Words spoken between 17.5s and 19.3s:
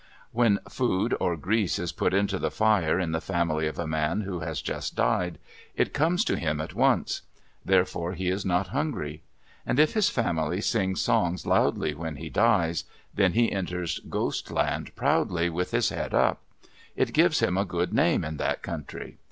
a good name in that country.